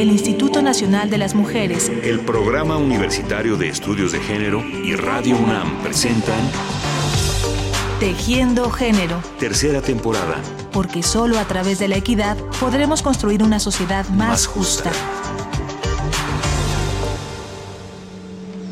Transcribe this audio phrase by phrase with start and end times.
[0.00, 5.36] el Instituto Nacional de las Mujeres, el Programa Universitario de Estudios de Género y Radio
[5.36, 6.38] UNAM presentan
[7.98, 9.20] Tejiendo Género.
[9.40, 10.36] Tercera temporada.
[10.70, 14.92] Porque solo a través de la equidad podremos construir una sociedad más, justa.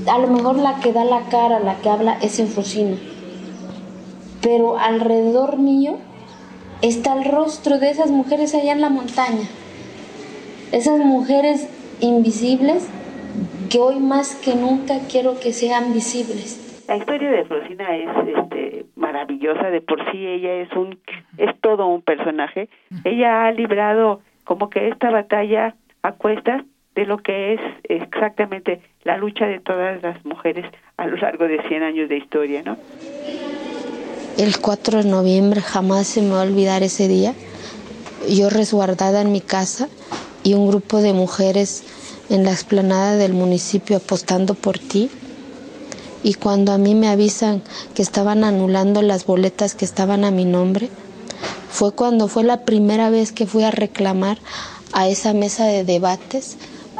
[0.06, 2.98] A lo mejor la que da la cara, la que habla es Eufrosina.
[4.42, 5.98] Pero alrededor mío
[6.82, 9.48] está el rostro de esas mujeres allá en la montaña.
[10.72, 11.68] Esas mujeres
[12.00, 12.88] invisibles
[13.70, 16.84] que hoy más que nunca quiero que sean visibles.
[16.88, 20.98] La historia de Frosina es este, maravillosa, de por sí ella es un
[21.38, 22.68] es todo un personaje.
[23.04, 26.62] Ella ha librado como que esta batalla a cuestas
[26.94, 30.64] de lo que es exactamente la lucha de todas las mujeres
[30.96, 32.76] a lo largo de 100 años de historia, ¿no?
[34.38, 37.34] El 4 de noviembre jamás se me va a olvidar ese día.
[38.28, 39.88] Yo resguardada en mi casa
[40.46, 41.82] y un grupo de mujeres
[42.30, 45.10] en la explanada del municipio apostando por ti.
[46.22, 47.64] Y cuando a mí me avisan
[47.96, 50.88] que estaban anulando las boletas que estaban a mi nombre,
[51.68, 54.38] fue cuando fue la primera vez que fui a reclamar
[54.92, 56.58] a esa mesa de debates,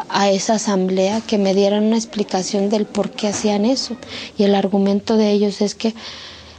[0.08, 3.96] a esa asamblea, que me dieran una explicación del por qué hacían eso.
[4.36, 5.94] Y el argumento de ellos es que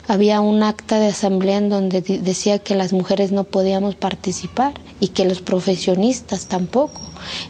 [0.08, 5.10] había un acta de asamblea en donde decía que las mujeres no podíamos participar y
[5.10, 7.02] que los profesionistas tampoco.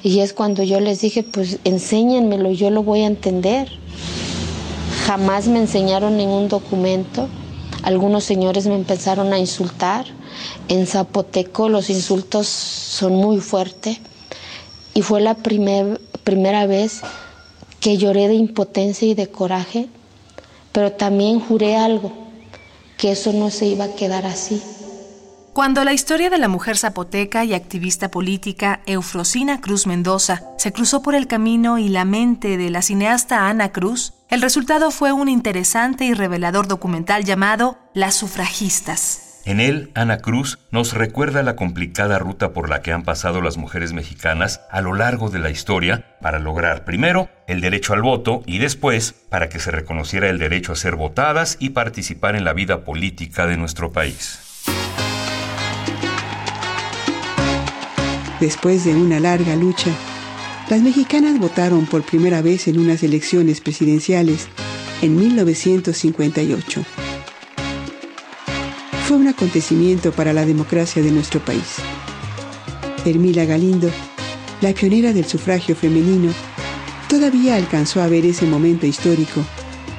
[0.01, 3.69] Y es cuando yo les dije, pues enséñenmelo, yo lo voy a entender.
[5.05, 7.27] Jamás me enseñaron ningún documento.
[7.83, 10.05] Algunos señores me empezaron a insultar.
[10.67, 13.99] En Zapoteco los insultos son muy fuertes.
[14.95, 17.01] Y fue la primer, primera vez
[17.79, 19.87] que lloré de impotencia y de coraje,
[20.71, 22.26] pero también juré algo
[22.97, 24.61] que eso no se iba a quedar así.
[25.53, 31.01] Cuando la historia de la mujer zapoteca y activista política Eufrosina Cruz Mendoza se cruzó
[31.01, 35.29] por el camino y la mente de la cineasta Ana Cruz, el resultado fue un
[35.29, 39.26] interesante y revelador documental llamado Las sufragistas.
[39.47, 43.55] En él, Ana Cruz nos recuerda la complicada ruta por la que han pasado las
[43.55, 48.43] mujeres mexicanas a lo largo de la historia para lograr primero el derecho al voto
[48.45, 52.51] y después para que se reconociera el derecho a ser votadas y participar en la
[52.51, 54.65] vida política de nuestro país.
[58.41, 59.91] Después de una larga lucha,
[60.69, 64.49] las mexicanas votaron por primera vez en unas elecciones presidenciales
[65.01, 67.06] en 1958
[69.07, 71.77] fue un acontecimiento para la democracia de nuestro país.
[73.05, 73.89] Hermila Galindo,
[74.59, 76.33] la pionera del sufragio femenino,
[77.07, 79.45] todavía alcanzó a ver ese momento histórico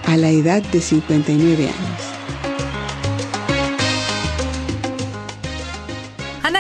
[0.05, 2.08] a la edad de 59 años.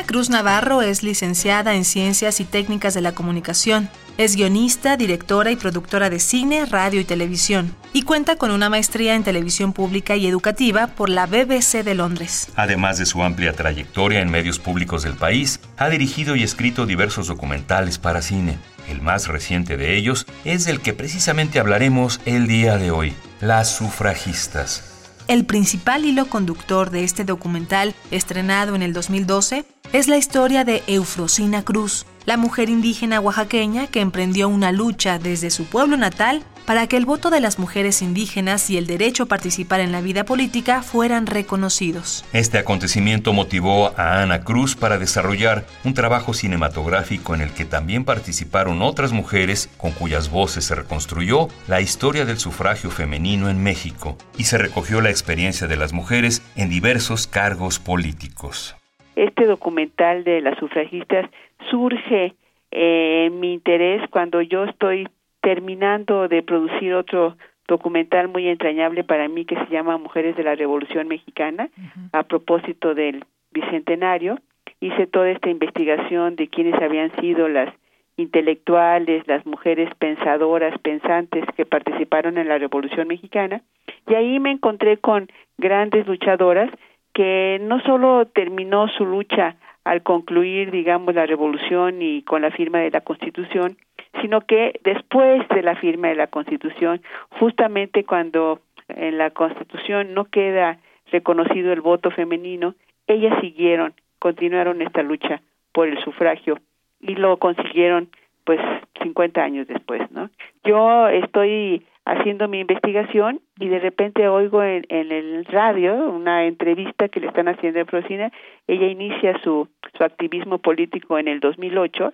[0.08, 3.90] Cruz Navarro es licenciada en Ciencias y Técnicas de la Comunicación.
[4.16, 9.16] Es guionista, directora y productora de cine, radio y televisión, y cuenta con una maestría
[9.16, 12.48] en televisión pública y educativa por la BBC de Londres.
[12.56, 17.26] Además de su amplia trayectoria en medios públicos del país, ha dirigido y escrito diversos
[17.26, 18.56] documentales para cine.
[18.88, 23.76] El más reciente de ellos es del que precisamente hablaremos el día de hoy, Las
[23.76, 24.87] sufragistas.
[25.28, 30.82] El principal hilo conductor de este documental, estrenado en el 2012, es la historia de
[30.86, 36.86] Eufrosina Cruz, la mujer indígena oaxaqueña que emprendió una lucha desde su pueblo natal para
[36.86, 40.26] que el voto de las mujeres indígenas y el derecho a participar en la vida
[40.26, 42.26] política fueran reconocidos.
[42.34, 48.04] Este acontecimiento motivó a Ana Cruz para desarrollar un trabajo cinematográfico en el que también
[48.04, 54.18] participaron otras mujeres con cuyas voces se reconstruyó la historia del sufragio femenino en México
[54.36, 58.76] y se recogió la experiencia de las mujeres en diversos cargos políticos.
[59.16, 61.28] Este documental de las sufragistas
[61.70, 62.34] surge
[62.70, 65.08] eh, mi interés cuando yo estoy
[65.40, 67.36] terminando de producir otro
[67.66, 71.68] documental muy entrañable para mí que se llama Mujeres de la Revolución Mexicana
[72.12, 74.38] a propósito del bicentenario.
[74.80, 77.72] Hice toda esta investigación de quiénes habían sido las
[78.16, 83.62] intelectuales, las mujeres pensadoras, pensantes que participaron en la Revolución Mexicana.
[84.08, 86.70] Y ahí me encontré con grandes luchadoras
[87.14, 89.56] que no solo terminó su lucha
[89.88, 93.78] al concluir, digamos, la revolución y con la firma de la Constitución,
[94.20, 97.00] sino que después de la firma de la Constitución,
[97.38, 100.78] justamente cuando en la Constitución no queda
[101.10, 102.74] reconocido el voto femenino,
[103.06, 105.40] ellas siguieron, continuaron esta lucha
[105.72, 106.58] por el sufragio
[107.00, 108.10] y lo consiguieron
[108.44, 108.60] pues
[109.02, 110.28] 50 años después, ¿no?
[110.64, 117.20] Yo estoy haciendo mi investigación y de repente oigo en, el radio una entrevista que
[117.20, 118.32] le están haciendo a Frosina.
[118.66, 122.12] Ella inicia su, su activismo político en el 2008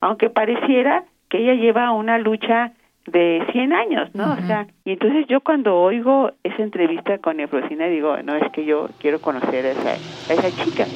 [0.00, 2.72] aunque pareciera que ella lleva una lucha
[3.06, 4.32] de 100 años, ¿no?
[4.32, 8.64] O sea, y entonces yo cuando oigo esa entrevista con Efrosina digo, no, es que
[8.64, 9.90] yo quiero conocer a esa,
[10.28, 10.86] a esa chica.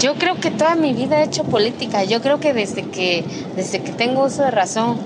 [0.00, 2.04] Yo creo que toda mi vida he hecho política.
[2.04, 3.24] Yo creo que desde que
[3.56, 4.96] desde que tengo uso de razón,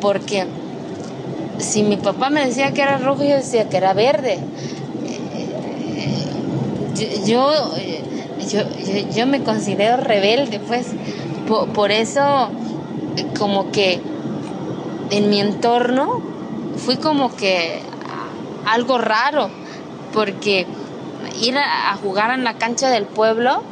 [0.00, 0.46] porque
[1.58, 4.38] si mi papá me decía que era rojo, yo decía que era verde.
[7.26, 7.50] Yo,
[8.48, 8.62] yo,
[9.14, 10.88] yo, me considero rebelde, pues.
[11.74, 12.50] Por, eso,
[13.38, 14.00] como que
[15.10, 16.20] en mi entorno
[16.76, 17.80] fui como que
[18.66, 19.48] algo raro,
[20.12, 20.66] porque
[21.40, 23.62] ir a jugar en la cancha del pueblo,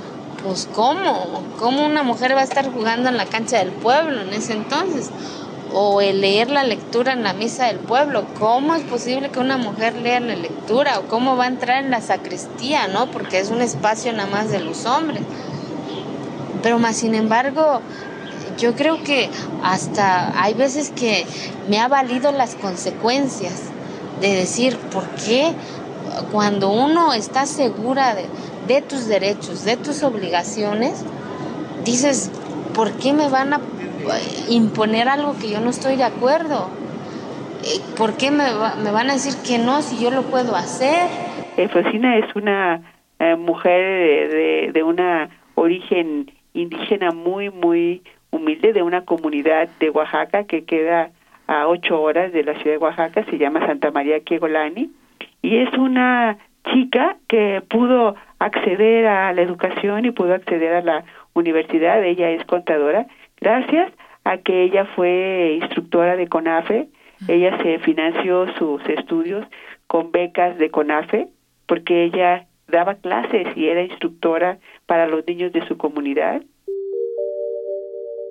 [0.47, 1.43] pues ¿cómo?
[1.59, 5.11] ¿Cómo una mujer va a estar jugando en la cancha del pueblo en ese entonces?
[5.73, 8.25] O el leer la lectura en la misa del pueblo.
[8.39, 11.01] ¿Cómo es posible que una mujer lea la lectura?
[11.01, 13.11] ¿O cómo va a entrar en la sacristía, no?
[13.11, 15.23] Porque es un espacio nada más de los hombres.
[16.63, 17.81] Pero más sin embargo,
[18.57, 19.29] yo creo que
[19.63, 21.27] hasta hay veces que
[21.69, 23.63] me ha valido las consecuencias
[24.21, 25.53] de decir, ¿por qué
[26.33, 28.27] cuando uno está segura de,
[28.67, 31.05] de tus derechos, de tus obligaciones,
[31.85, 32.31] dices,
[32.75, 33.61] ¿por qué me van a
[34.49, 36.69] imponer algo que yo no estoy de acuerdo?
[37.65, 41.09] Eh, ¿Por qué me, van a decir que no si yo lo puedo hacer?
[41.57, 42.83] Efrosina es una
[43.19, 50.45] eh, mujer de, de una origen indígena muy, muy humilde, de una comunidad de Oaxaca
[50.45, 51.11] que queda
[51.47, 54.91] a ocho horas de la ciudad de Oaxaca, se llama Santa María Quiegolani,
[55.43, 56.39] y es una
[56.73, 61.05] chica que pudo acceder a la educación y pudo acceder a la
[61.35, 62.03] universidad.
[62.05, 63.07] Ella es contadora
[63.41, 63.93] gracias
[64.25, 66.89] a que ella fue instructora de CONAFE.
[67.29, 69.47] Ella se financió sus estudios
[69.87, 71.29] con becas de CONAFE
[71.67, 76.43] porque ella daba clases y era instructora para los niños de su comunidad.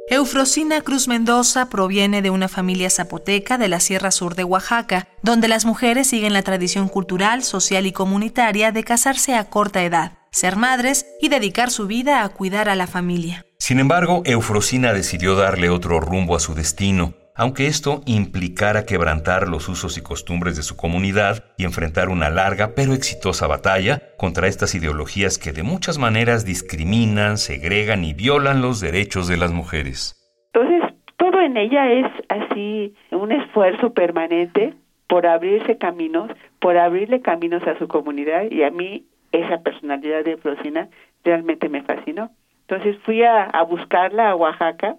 [0.07, 5.47] Eufrosina Cruz Mendoza proviene de una familia zapoteca de la Sierra Sur de Oaxaca, donde
[5.47, 10.57] las mujeres siguen la tradición cultural, social y comunitaria de casarse a corta edad, ser
[10.57, 13.47] madres y dedicar su vida a cuidar a la familia.
[13.57, 19.67] Sin embargo, Eufrosina decidió darle otro rumbo a su destino, aunque esto implicara quebrantar los
[19.69, 24.75] usos y costumbres de su comunidad y enfrentar una larga pero exitosa batalla contra estas
[24.75, 30.15] ideologías que de muchas maneras discriminan, segregan y violan los derechos de las mujeres.
[30.53, 34.73] Entonces, todo en ella es así un esfuerzo permanente
[35.07, 40.37] por abrirse caminos, por abrirle caminos a su comunidad y a mí esa personalidad de
[40.37, 40.89] Frosina
[41.23, 42.31] realmente me fascinó.
[42.67, 44.95] Entonces fui a, a buscarla a Oaxaca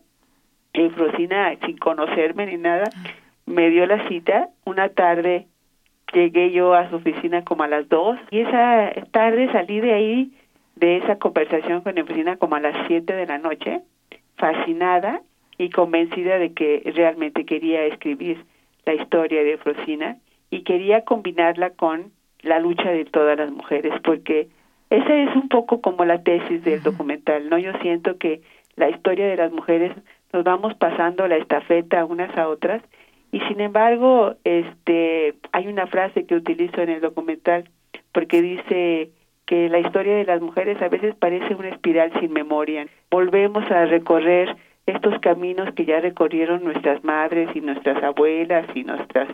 [0.95, 2.91] Frosina, sin conocerme ni nada,
[3.47, 4.51] me dio la cita.
[4.65, 5.47] Una tarde
[6.13, 10.33] llegué yo a su oficina como a las dos y esa tarde salí de ahí,
[10.77, 13.81] de esa conversación con Efrosina como a las siete de la noche,
[14.37, 15.23] fascinada
[15.59, 18.45] y convencida de que realmente quería escribir
[18.85, 20.19] la historia de Frosina
[20.51, 22.13] y quería combinarla con
[22.43, 24.49] la lucha de todas las mujeres, porque
[24.91, 27.59] esa es un poco como la tesis del documental, ¿no?
[27.59, 28.43] Yo siento que
[28.77, 29.93] la historia de las mujeres
[30.33, 32.83] nos vamos pasando la estafeta unas a otras
[33.37, 37.69] y sin embargo este hay una frase que utilizo en el documental
[38.13, 39.11] porque dice
[39.45, 42.87] que la historia de las mujeres a veces parece una espiral sin memoria.
[43.11, 49.29] Volvemos a recorrer estos caminos que ya recorrieron nuestras madres y nuestras abuelas y nuestras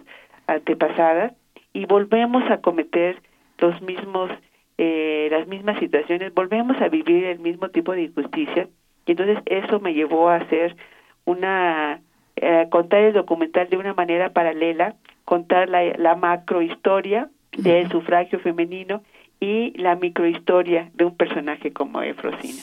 [0.49, 1.33] antepasadas
[1.73, 3.23] y volvemos a cometer
[3.59, 4.33] los mismos
[4.79, 8.69] eh, las mismas situaciones, volvemos a vivir el mismo tipo de injusticia
[9.07, 10.75] y entonces eso me llevó a hacer
[11.25, 12.01] una,
[12.37, 19.03] eh, contar el documental de una manera paralela, contar la, la macrohistoria del sufragio femenino
[19.41, 22.63] y la microhistoria de un personaje como Efrosina.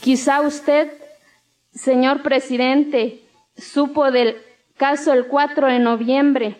[0.00, 0.90] Quizá usted,
[1.72, 3.20] señor presidente,
[3.56, 4.36] supo del
[4.76, 6.56] caso el 4 de noviembre.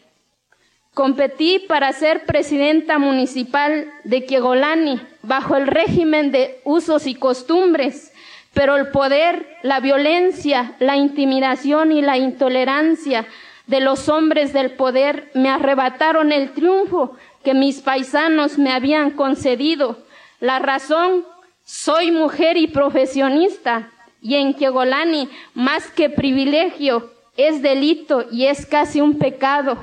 [0.94, 8.12] Competí para ser presidenta municipal de Quiegolani bajo el régimen de usos y costumbres
[8.52, 13.26] pero el poder, la violencia, la intimidación y la intolerancia
[13.66, 19.98] de los hombres del poder me arrebataron el triunfo que mis paisanos me habían concedido.
[20.40, 21.24] La razón,
[21.64, 23.90] soy mujer y profesionista,
[24.20, 29.78] y en Kiegolani, más que privilegio, es delito y es casi un pecado.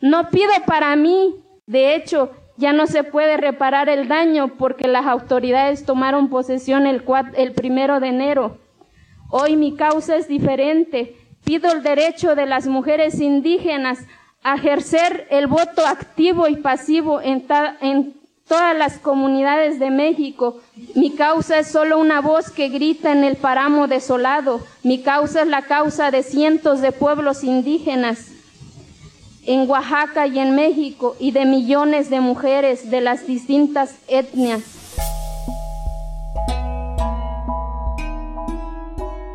[0.00, 1.34] No pido para mí,
[1.66, 2.30] de hecho,
[2.60, 7.02] ya no se puede reparar el daño porque las autoridades tomaron posesión el,
[7.34, 8.58] el primero de enero.
[9.30, 11.16] Hoy mi causa es diferente.
[11.42, 14.00] Pido el derecho de las mujeres indígenas
[14.42, 17.46] a ejercer el voto activo y pasivo en,
[17.80, 18.14] en
[18.46, 20.60] todas las comunidades de México.
[20.94, 24.60] Mi causa es solo una voz que grita en el páramo desolado.
[24.82, 28.32] Mi causa es la causa de cientos de pueblos indígenas
[29.46, 34.62] en Oaxaca y en México y de millones de mujeres de las distintas etnias.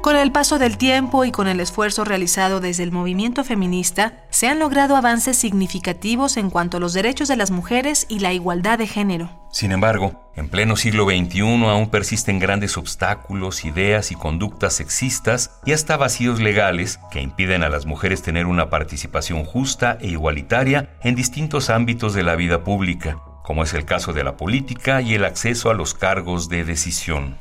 [0.01, 4.49] Con el paso del tiempo y con el esfuerzo realizado desde el movimiento feminista, se
[4.49, 8.77] han logrado avances significativos en cuanto a los derechos de las mujeres y la igualdad
[8.77, 9.29] de género.
[9.49, 15.71] Sin embargo, en pleno siglo XXI aún persisten grandes obstáculos, ideas y conductas sexistas y
[15.71, 21.15] hasta vacíos legales que impiden a las mujeres tener una participación justa e igualitaria en
[21.15, 25.23] distintos ámbitos de la vida pública, como es el caso de la política y el
[25.23, 27.37] acceso a los cargos de decisión.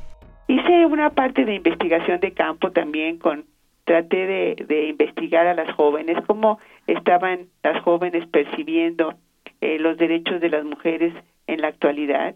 [0.47, 3.47] Hice una parte de investigación de campo también con
[3.85, 9.15] traté de, de investigar a las jóvenes cómo estaban las jóvenes percibiendo
[9.61, 11.15] eh, los derechos de las mujeres
[11.47, 12.35] en la actualidad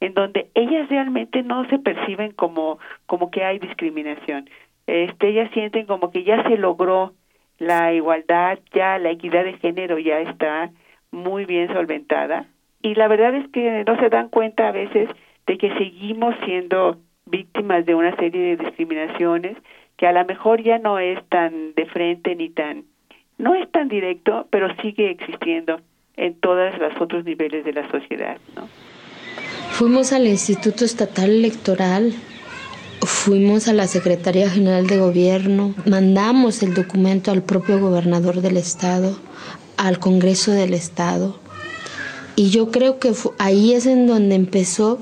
[0.00, 4.48] en donde ellas realmente no se perciben como como que hay discriminación.
[4.86, 7.12] Este ellas sienten como que ya se logró
[7.58, 10.70] la igualdad ya la equidad de género ya está
[11.10, 12.46] muy bien solventada.
[12.82, 15.10] Y la verdad es que no se dan cuenta a veces
[15.46, 19.56] de que seguimos siendo víctimas de una serie de discriminaciones
[19.98, 22.84] que a lo mejor ya no es tan de frente ni tan,
[23.40, 25.80] no es tan directo, pero sigue existiendo
[26.16, 28.36] en todos los otros niveles de la sociedad.
[29.70, 32.12] Fuimos al Instituto Estatal Electoral,
[33.00, 39.18] fuimos a la Secretaría General de Gobierno, mandamos el documento al propio gobernador del estado,
[39.78, 41.40] al Congreso del Estado,
[42.36, 44.98] y yo creo que ahí es en donde empezó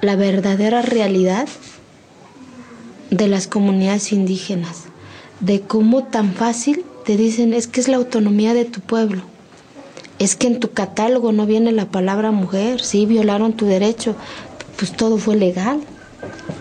[0.00, 1.48] la verdadera realidad
[3.10, 4.86] de las comunidades indígenas,
[5.40, 9.22] de cómo tan fácil te dicen es que es la autonomía de tu pueblo,
[10.18, 14.14] es que en tu catálogo no viene la palabra mujer, sí, violaron tu derecho,
[14.78, 15.80] pues todo fue legal,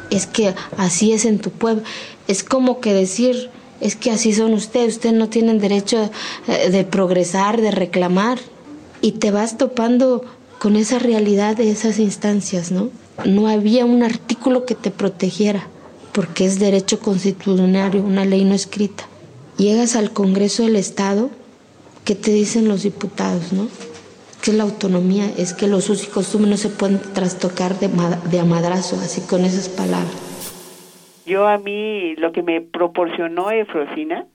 [0.09, 1.83] es que así es en tu pueblo,
[2.27, 3.49] es como que decir,
[3.81, 6.09] es que así son ustedes, ustedes no tienen derecho
[6.47, 8.39] eh, de progresar, de reclamar,
[9.01, 10.23] y te vas topando
[10.59, 12.89] con esa realidad de esas instancias, ¿no?
[13.25, 15.67] no había un artículo que te protegiera,
[16.11, 19.05] porque es derecho constitucional, una ley no escrita.
[19.57, 21.29] Llegas al Congreso del Estado,
[22.05, 23.67] ¿qué te dicen los diputados, no?
[24.43, 27.89] Que es la autonomía, es que los usos y costumbres no se pueden trastocar de,
[28.29, 30.11] de a madrazo, así con esas palabras.
[31.25, 34.25] Yo a mí lo que me proporcionó Efrosina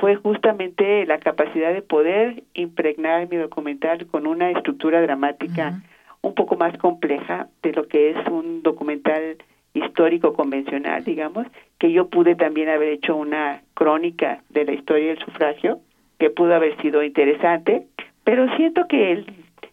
[0.00, 5.82] fue justamente la capacidad de poder impregnar mi documental con una estructura dramática
[6.20, 9.38] un poco más compleja de lo que es un documental
[9.78, 11.46] histórico convencional, digamos,
[11.78, 15.80] que yo pude también haber hecho una crónica de la historia del sufragio,
[16.18, 17.86] que pudo haber sido interesante,
[18.24, 19.26] pero siento que el,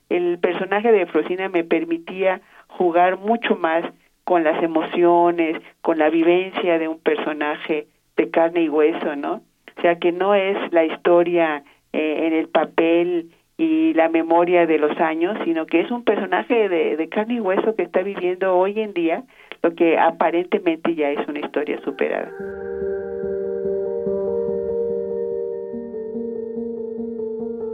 [0.10, 3.84] el personaje de Frosina me permitía jugar mucho más
[4.24, 9.42] con las emociones, con la vivencia de un personaje de carne y hueso, ¿no?
[9.78, 14.80] O sea, que no es la historia eh, en el papel y la memoria de
[14.80, 18.56] los años, sino que es un personaje de, de carne y hueso que está viviendo
[18.56, 19.24] hoy en día
[19.66, 22.32] lo que aparentemente ya es una historia superada.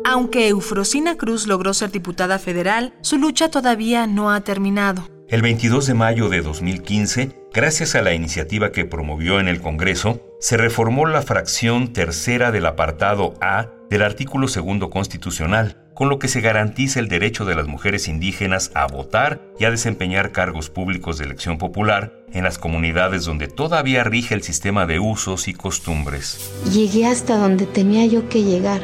[0.05, 5.03] Aunque Eufrosina Cruz logró ser diputada federal, su lucha todavía no ha terminado.
[5.27, 10.21] El 22 de mayo de 2015, gracias a la iniciativa que promovió en el Congreso,
[10.39, 16.27] se reformó la fracción tercera del apartado A del artículo segundo constitucional, con lo que
[16.27, 21.19] se garantiza el derecho de las mujeres indígenas a votar y a desempeñar cargos públicos
[21.19, 26.51] de elección popular en las comunidades donde todavía rige el sistema de usos y costumbres.
[26.73, 28.81] Llegué hasta donde tenía yo que llegar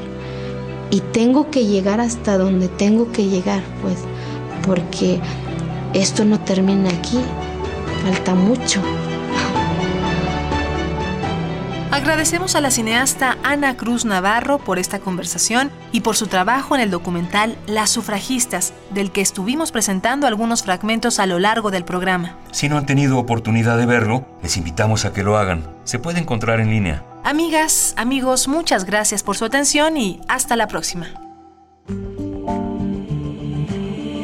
[0.91, 3.97] y tengo que llegar hasta donde tengo que llegar, pues,
[4.63, 5.19] porque
[5.95, 7.17] esto no termina aquí,
[8.03, 8.79] falta mucho.
[11.97, 16.81] Agradecemos a la cineasta Ana Cruz Navarro por esta conversación y por su trabajo en
[16.81, 22.37] el documental Las sufragistas, del que estuvimos presentando algunos fragmentos a lo largo del programa.
[22.51, 25.67] Si no han tenido oportunidad de verlo, les invitamos a que lo hagan.
[25.85, 27.03] Se puede encontrar en línea.
[27.23, 31.07] Amigas, amigos, muchas gracias por su atención y hasta la próxima.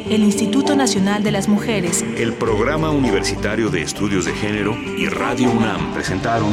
[0.08, 5.50] El Instituto Nacional de las Mujeres, el Programa Universitario de Estudios de Género y Radio
[5.50, 6.52] UNAM presentaron